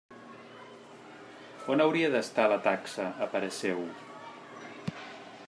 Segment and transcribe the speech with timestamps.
[1.73, 3.87] On hauria d'estar la taxa, a parer seu?